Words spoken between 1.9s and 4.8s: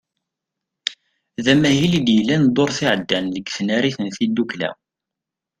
i d-yellan ddurt iɛeddan deg tnarit n tiddukla.